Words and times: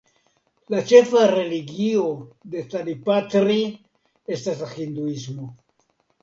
La 0.73 0.77
ĉefa 0.91 1.19
religio 1.31 2.05
de 2.55 2.63
Tadipatri 2.71 3.59
estas 4.39 4.65
la 4.65 4.71
hinduismo. 4.73 5.47